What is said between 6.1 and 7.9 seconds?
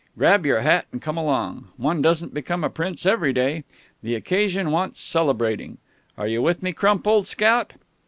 Are you with me, Crump, old scout?"